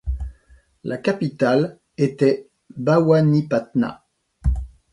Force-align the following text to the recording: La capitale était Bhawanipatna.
La 0.83 0.97
capitale 0.97 1.77
était 1.95 2.49
Bhawanipatna. 2.75 4.03